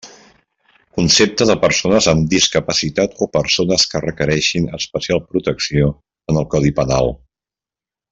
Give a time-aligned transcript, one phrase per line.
[0.99, 5.91] Concepte de persones amb discapacitat o persones que requereixen especial protecció,
[6.33, 7.13] en el Codi Penal.